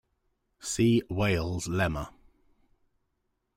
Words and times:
See 0.59 1.03
Weyl's 1.11 1.67
lemma. 1.67 2.09